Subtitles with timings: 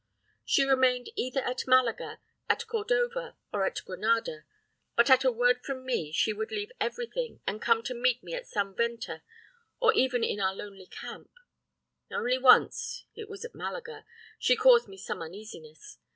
[0.43, 2.19] She remained either at Malaga,
[2.49, 4.45] at Cordova, or at Granada,
[4.95, 8.33] but at a word from me she would leave everything, and come to meet me
[8.33, 9.21] at some venta
[9.79, 11.29] or even in our lonely camp.
[12.09, 14.03] Only once it was at Malaga
[14.39, 15.99] she caused me some uneasiness.